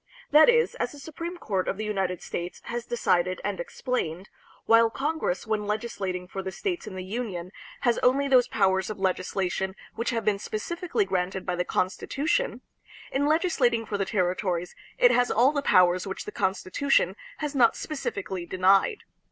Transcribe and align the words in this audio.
That 0.31 0.49
is, 0.49 0.73
as 0.73 0.93
the 0.93 0.97
Supreme 0.97 1.37
Court 1.37 1.67
of 1.67 1.77
the 1.77 1.85
United 1.85 2.23
States 2.23 2.59
has 2.63 2.87
decided 2.87 3.39
and 3.43 3.59
explained, 3.59 4.29
while 4.65 4.89
Congress 4.89 5.45
when 5.45 5.67
legislating 5.67 6.27
for 6.27 6.41
the 6.41 6.51
states 6.51 6.87
in 6.87 6.95
the 6.95 7.03
Union 7.03 7.51
has 7.81 7.97
AMERICA 7.99 8.07
AND 8.07 8.15
THE 8.15 8.29
PHILIPPINES, 8.29 8.47
317 8.47 8.55
only 8.63 8.77
those 8.81 8.87
powers 8.87 8.89
of 8.89 8.99
legislation 8.99 9.75
which 9.93 10.09
have 10.09 10.25
been 10.25 10.39
specifi 10.39 10.91
cally 10.91 11.05
granted 11.05 11.45
by 11.45 11.55
the 11.55 11.63
Constitution, 11.63 12.61
in 13.11 13.27
legislating 13.27 13.85
for 13.85 13.99
the 13.99 14.05
territories 14.05 14.73
it 14.97 15.11
has 15.11 15.29
all 15.29 15.51
the 15.51 15.61
powers 15.61 16.07
which 16.07 16.25
the 16.25 16.31
Constitution 16.31 17.15
has 17.37 17.53
not 17.53 17.75
specifically 17.75 18.47
denied. 18.47 19.03